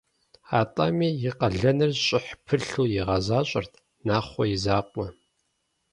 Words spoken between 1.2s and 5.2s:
и къалэныр щӏыхь пылъу игъэзащӏэрт Нахъуэ и закъуэ.